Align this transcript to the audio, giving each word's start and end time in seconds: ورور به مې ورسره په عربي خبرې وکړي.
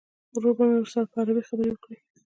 ورور 0.35 0.53
به 0.57 0.63
مې 0.69 0.77
ورسره 0.79 1.09
په 1.11 1.17
عربي 1.21 1.43
خبرې 1.49 1.71
وکړي. 1.73 1.97